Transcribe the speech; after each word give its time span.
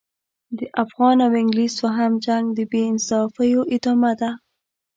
د 0.57 0.59
افغان 0.83 1.17
او 1.25 1.31
انګلیس 1.41 1.73
دوهم 1.81 2.13
جنګ 2.25 2.45
د 2.57 2.59
بې 2.71 2.81
انصافیو 2.91 3.61
ادامه 3.75 4.11
ده. 4.19 4.31